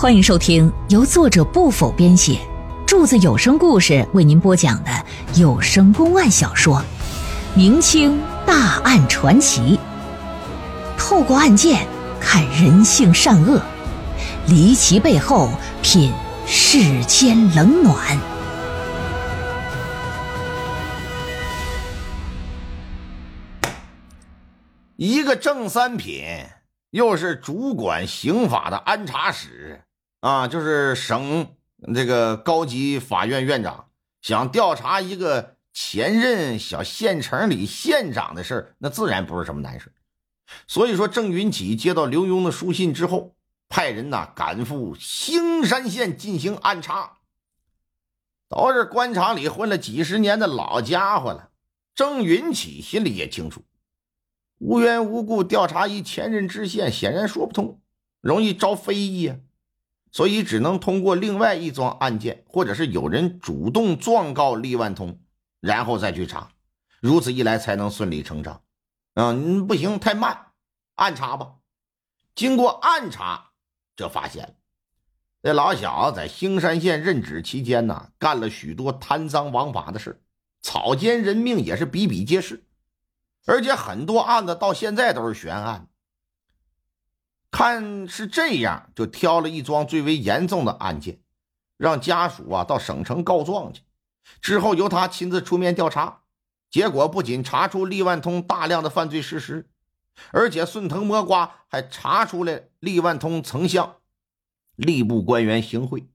[0.00, 2.38] 欢迎收听由作者不否编写，
[2.86, 4.90] 柱子有声故事为您播讲的
[5.34, 6.76] 有声公案小说
[7.56, 8.16] 《明清
[8.46, 9.76] 大案传奇》，
[10.96, 11.84] 透过案件
[12.20, 13.60] 看人性善恶，
[14.46, 15.50] 离奇背后
[15.82, 16.12] 品
[16.46, 18.16] 世间冷暖。
[24.94, 26.24] 一个正三品，
[26.90, 29.80] 又是主管刑法的安察使
[30.20, 31.54] 啊，就是省
[31.94, 33.88] 这个高级法院院长，
[34.20, 39.92] 想调查一个前任小县城里县长的事儿，那自然不是什么难事。
[40.66, 43.36] 所以说，郑云起接到刘墉的书信之后，
[43.68, 47.18] 派人呐赶赴兴山县进行暗查。
[48.48, 51.50] 都是官场里混了几十年的老家伙了，
[51.94, 53.62] 郑云起心里也清楚。
[54.56, 57.80] 无缘无故调查一前任知县，显然说不通，
[58.20, 59.36] 容易招非议呀。
[60.10, 65.20] 所以只能通过另外一桩案件，或者是有人主动状告利万通，
[65.60, 66.50] 然后再去查。
[67.00, 68.62] 如此一来，才能顺理成章。
[69.14, 70.46] 嗯，不行，太慢，
[70.94, 71.54] 暗查吧。
[72.34, 73.50] 经过暗查，
[73.96, 74.56] 这发现
[75.42, 80.20] 这老小子在兴山县任职期间呢，干了许多贪赃枉法的事，
[80.62, 82.64] 草菅人命也是比比皆是。
[83.46, 85.88] 而且很多案子到现在都是悬案。
[87.50, 91.20] 看是这样，就挑了一桩最为严重的案件，
[91.76, 93.82] 让家属啊到省城告状去。
[94.42, 96.20] 之后由他亲自出面调查，
[96.70, 99.70] 结果不仅查出厉万通大量的犯罪事实，
[100.30, 103.96] 而且顺藤摸瓜还查出来厉万通曾向
[104.76, 106.06] 吏部官员行贿，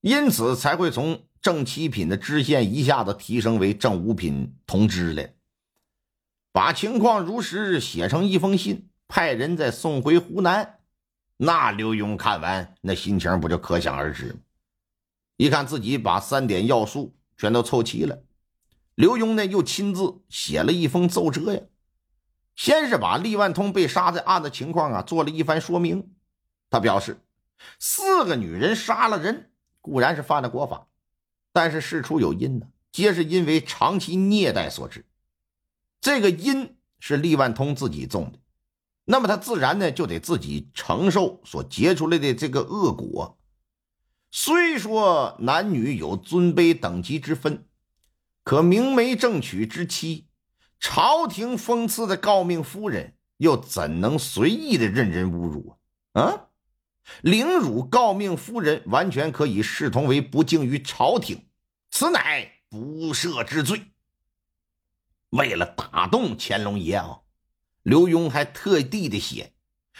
[0.00, 5.30] 因此才会从正七品的知县一下子提升为正五品同知了。
[6.52, 10.78] 把情况如实写成一封信，派人再送回湖南。
[11.38, 14.38] 那刘墉看完，那心情不就可想而知吗？
[15.36, 18.22] 一看自己把三点要素全都凑齐了，
[18.96, 21.60] 刘墉呢又亲自写了一封奏折呀。
[22.56, 26.12] 先是把厉万通被杀的案子情况啊做了一番说明。
[26.68, 27.20] 他表示，
[27.78, 30.88] 四个女人杀了人固然是犯了国法，
[31.52, 35.04] 但是事出有因呢，皆是因为长期虐待所致。
[36.00, 38.40] 这个因是厉万通自己种的，
[39.10, 43.38] 那么他自然呢就得自己承受所结出来的这个恶果。
[44.30, 47.66] 虽说男女有尊卑等级之分，
[48.44, 50.26] 可明媒正娶之妻，
[50.78, 55.78] 朝廷封赐的诰命夫人，又怎能随意的任人侮辱
[56.12, 56.22] 啊？
[56.22, 56.48] 啊，
[57.22, 61.46] 凌辱诰命夫人，完全可以视同为不敬于朝廷，
[61.90, 63.86] 此乃不赦之罪。
[65.30, 67.20] 为了打动乾隆爷啊，
[67.82, 69.52] 刘墉还特地的写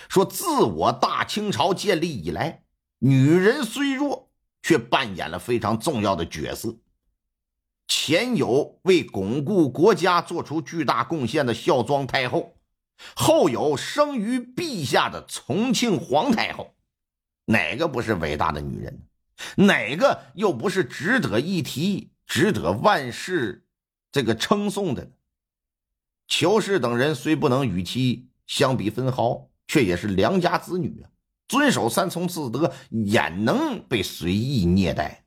[0.08, 2.62] 说：自我大清朝建立以来，
[2.98, 4.30] 女人虽弱，
[4.62, 6.76] 却扮演了非常重要的角色。
[7.86, 12.56] 前有为巩固国家做出巨大贡献的孝庄太后，
[13.14, 16.74] 后有生于陛下的重庆皇太后，
[17.46, 19.06] 哪个不是伟大的女人？
[19.56, 23.64] 哪个又不是值得一提、值得万世
[24.12, 25.10] 这个称颂的呢？
[26.28, 31.10] 裘氏等人虽不能与其相比分毫，却也是良家子女啊，
[31.48, 35.24] 遵守三从四德，焉能被随意虐待？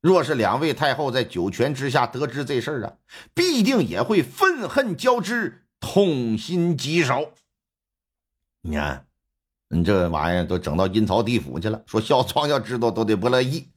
[0.00, 2.96] 若是两位太后在九泉之下得知这事儿啊，
[3.32, 7.32] 必定也会愤恨交织，痛心疾首。
[8.62, 9.06] 你看，
[9.68, 13.70] 你这玩意儿都整到阴曹地府去了，说孝庄要知道都得不乐意。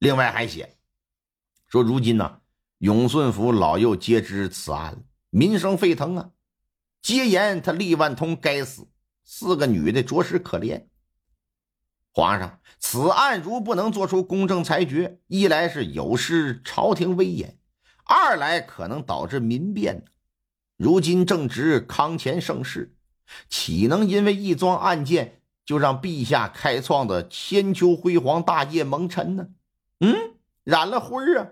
[0.00, 0.76] 另外还写
[1.68, 2.40] 说，如今呢，
[2.78, 4.98] 永顺府老幼皆知此案了。
[5.34, 6.30] 民生沸腾啊！
[7.00, 8.86] 皆言他厉万通该死，
[9.24, 10.84] 四个女的着实可怜。
[12.12, 17.56] 皇上，此案如不能做出公正裁决，一来是有失朝廷威严，
[18.04, 20.04] 二来可能导致民变。
[20.76, 22.94] 如今正值康乾盛世，
[23.48, 29.48] 岂能因为一桩案件就让陛下开创的千秋辉煌大业蒙尘呢？
[30.00, 31.48] 嗯，染了灰儿啊！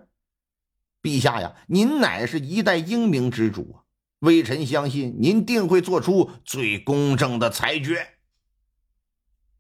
[1.03, 3.85] 陛下呀，您乃是一代英明之主啊！
[4.21, 8.07] 微臣相信您定会做出最公正的裁决。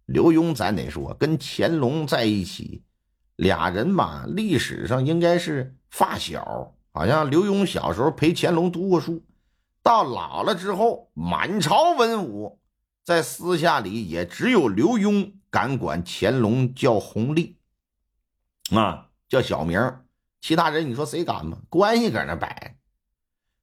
[0.04, 2.82] 刘墉，咱得说，跟乾隆在一起，
[3.36, 6.74] 俩人嘛，历史上应该是发小。
[6.92, 9.24] 好像刘墉小时候陪乾隆读过书，
[9.82, 12.58] 到老了之后，满朝文武
[13.04, 17.56] 在私下里也只有刘墉敢管乾隆叫弘历，
[18.72, 19.80] 啊，叫小名。
[20.40, 21.58] 其他人你说谁敢吗？
[21.68, 22.76] 关系搁那摆。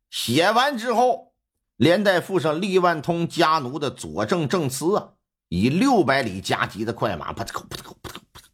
[0.10, 1.34] 写完之后，
[1.76, 5.14] 连带附上利万通家奴的佐证证词啊，
[5.50, 8.50] 以六百里加急的快马，扑腾扑腾扑腾扑腾，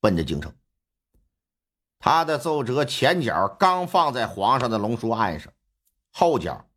[0.00, 0.52] 奔着京城。
[1.98, 5.52] 他的奏折前脚刚放在皇上的龙书案上，
[6.12, 6.68] 后脚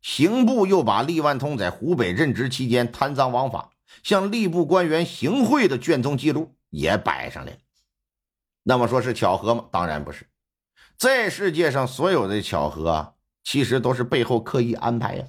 [0.00, 3.72] 刑部又把利万通在湖北任职期间贪赃枉法，
[4.02, 7.58] 向吏部官员行贿的卷宗记录也摆上来了。
[8.62, 9.66] 那么说是巧合吗？
[9.70, 10.26] 当然不是。
[11.00, 15.24] 这世界上所有的巧合，其实都是背后刻意安排呀。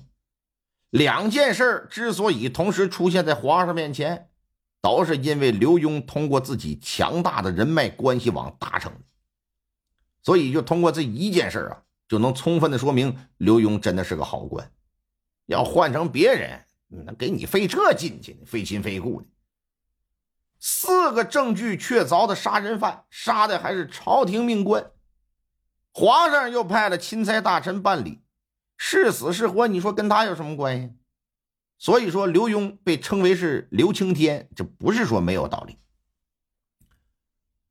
[0.89, 4.29] 两件事之所以同时出现在皇上面前，
[4.81, 8.99] 都是因为刘墉通过自己强大的人脉关系网达成的。
[10.21, 14.69] 所以，就通过这一件事啊，就能充分的说明刘墉真的是个好官。
[15.45, 16.65] 要换成别人，
[17.05, 19.27] 那给你费这劲去，费亲费故的。
[20.59, 24.91] 四个证据确凿的杀人犯，杀的还是朝廷命官。
[25.93, 28.21] 皇上又派了钦差大臣办理，
[28.77, 30.93] 是死是活，你说跟他有什么关系？
[31.77, 35.77] 所以说，刘墉被称为是刘青天，这不是说没有道理。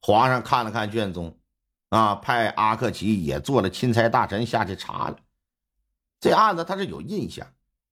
[0.02, 1.36] 皇上看了看卷宗。
[1.90, 5.16] 啊，派阿克奇也做了钦差大臣下去查了，
[6.20, 7.44] 这案子他是有印象，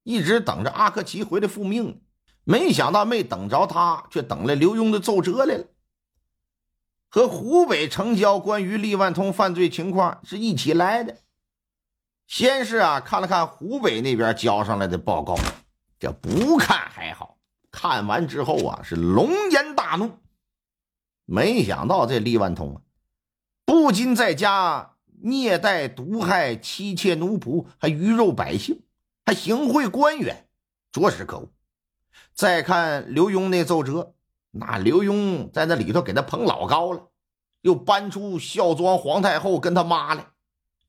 [0.05, 2.01] 一直等着阿克奇回来复命，
[2.45, 5.65] 没想到没等着他，却等来刘墉的奏折来了，
[7.09, 11.17] 和湖北城郊关于厉万通犯罪情况是一起来的。
[12.27, 15.35] 先是啊看了看湖北那边交上来的报告，
[15.99, 17.39] 这不看还好，
[17.71, 20.19] 看完之后啊是龙颜大怒，
[21.25, 22.83] 没想到这厉万通啊。
[23.65, 28.83] 不仅在家虐待、毒害妻妾奴仆，还鱼肉百姓，
[29.25, 30.49] 还行贿官员，
[30.93, 31.51] 着实可恶。
[32.35, 34.15] 再看刘墉那奏折，
[34.59, 37.11] 那刘墉在那里头给他捧老高了，
[37.61, 40.27] 又搬出孝庄皇太后跟他妈来，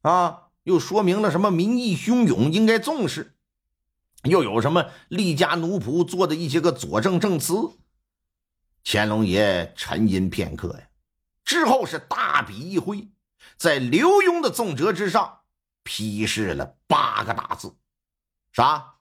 [0.01, 3.35] 啊，又说明了什么民意汹涌，应该重视，
[4.23, 7.53] 又有什么厉家奴仆做的一些个佐证证词。
[8.83, 10.89] 乾隆爷沉吟片刻呀。
[11.43, 13.09] 之后是大笔一挥，
[13.57, 15.39] 在刘墉的奏折之上
[15.83, 17.75] 批示了八个大字
[18.53, 18.95] ：“啥？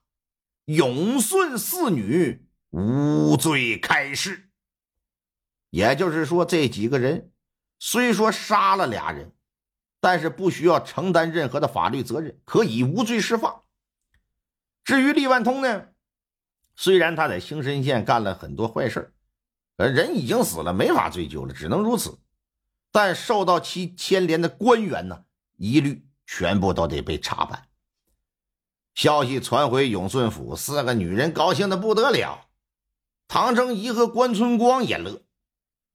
[0.65, 4.48] 永顺四女无罪开释。”
[5.69, 7.31] 也就是说，这几个人
[7.79, 9.31] 虽说杀了俩人，
[9.99, 13.63] 但是不需要承担任何的法律责任，可以无罪释放。
[14.83, 15.87] 至于厉万通呢，
[16.75, 19.13] 虽然他在兴深县干了很多坏事
[19.77, 22.19] 呃，人已经死了，没法追究了，只能如此。
[22.91, 25.23] 但受到其牵连的官员呢，
[25.57, 27.67] 一律全部都得被查办。
[28.95, 32.47] 消息传回永顺府，四个女人高兴的不得了，
[33.27, 35.21] 唐正仪和关春光也乐，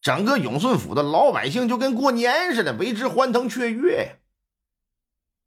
[0.04, 4.20] 整个永顺府的老百姓就跟过年似的，为之欢腾雀跃。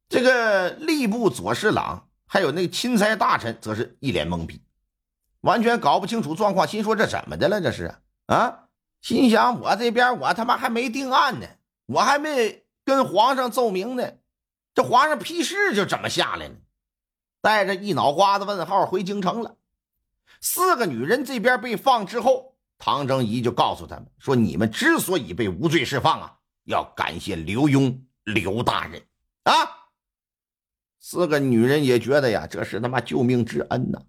[0.09, 4.63] 这个吏部左侍郎还有那个钦差大臣，则是一脸懵逼，
[5.41, 7.61] 完全搞不清楚状况，心说这怎么的了？
[7.61, 7.93] 这是
[8.25, 8.63] 啊？
[8.99, 11.45] 心想：我这边我他妈还没定案呢，
[11.85, 14.13] 我还没跟皇上奏明呢，
[14.73, 16.55] 这皇上批示就怎么下来了？
[17.41, 19.57] 带着一脑瓜子问号回京城了。
[20.41, 29.01] 四个女人这边被放之后，唐征仪就告诉他们说：“你们之所以被无罪释放啊，要感谢刘墉刘大人
[29.43, 29.53] 啊。”
[30.99, 34.01] 四个女人也觉得呀，这是他妈救命之恩呐，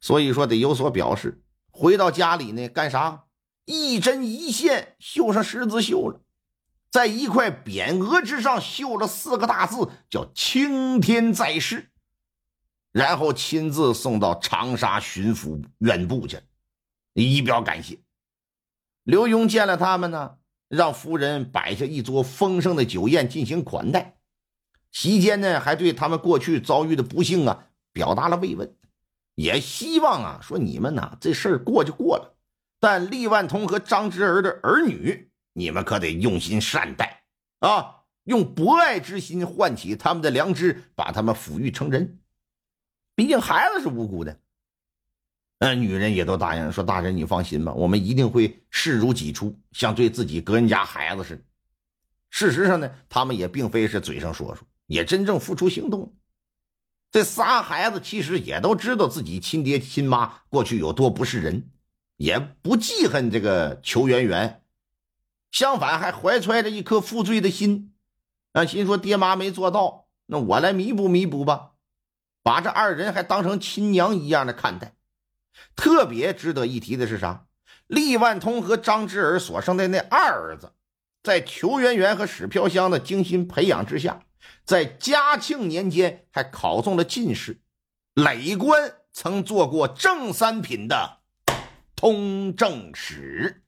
[0.00, 1.42] 所以说得有所表示。
[1.70, 3.24] 回到家里呢，干啥？
[3.64, 6.20] 一针一线绣上十字绣了，
[6.90, 11.90] 在一块匾额之上绣了四个大字，叫“青天在世”，
[12.92, 16.40] 然后亲自送到长沙巡抚院部去，
[17.14, 17.98] 以表感谢。
[19.02, 20.36] 刘墉见了他们呢，
[20.68, 24.16] 让夫人摆下一桌丰盛的酒宴进行款待，
[24.90, 28.76] 席间呢，还对他们过去遭遇的不幸啊表达了慰问，
[29.34, 32.36] 也希望啊说你们呐这事儿过就过了。
[32.80, 37.24] 但厉万通和张之儿的儿女，你们可得用心善待
[37.60, 37.98] 啊！
[38.24, 42.20] 用博爱之心唤起他们的良知，把他们抚育成人。
[43.16, 44.38] 毕竟孩子是无辜的。
[45.64, 51.42] 那，女人也都答应说：“大人，你放心吧，我们一定会视如己出，像对自己个人家孩子似的。”
[52.30, 56.16] 事实上呢，他们也并非是嘴上说说，也真正付出行动。
[57.12, 61.70] 这仨孩子其实也都知道自己亲爹亲妈过去有多不是人。
[62.16, 64.64] 也不记恨这个裘圆圆，
[65.52, 67.94] 相反还怀揣着一颗负罪的心，
[68.50, 71.74] 啊，心说爹妈没做到，那我来弥补弥补吧，
[72.42, 74.96] 把这二人还当成亲娘一样的看待。
[75.76, 77.46] 特别值得一提的是啥？
[77.86, 80.72] 利万通和张之儿所生的那二儿子，
[81.22, 84.22] 在裘媛媛和史飘香的精心培养之下，
[84.64, 87.60] 在嘉庆年间还考中了进士，
[88.14, 91.18] 累官，曾做过正三品的。
[91.94, 93.61] 通政使。